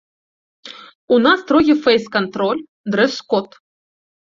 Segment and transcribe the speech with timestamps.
[1.15, 3.65] У нас строгі фэйс-кантроль, дрэс-код.